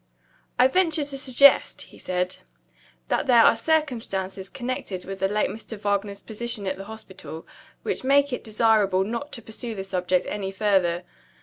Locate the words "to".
1.03-1.15, 9.33-9.43